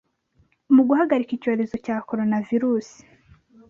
mu 0.75 0.81
guhagarika 0.89 1.31
icyorezo 1.37 1.75
cya 1.85 1.95
Coronavirus 2.09 2.89